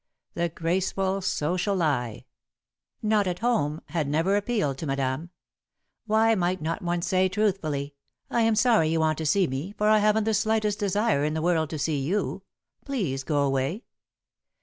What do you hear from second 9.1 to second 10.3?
to see me, for I haven't